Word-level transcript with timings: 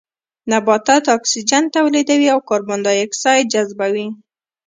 نباتات 0.51 1.03
اکسيجن 1.17 1.63
توليدوي 1.75 2.27
او 2.33 2.39
کاربن 2.49 2.79
ډای 2.85 2.97
اکسايد 3.05 3.45
جذبوي 3.53 4.07